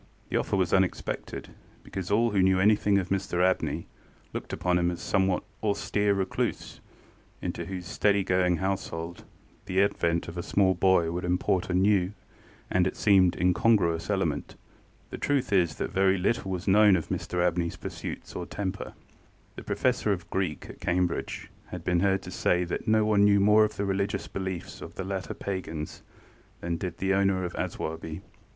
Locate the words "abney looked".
3.45-4.51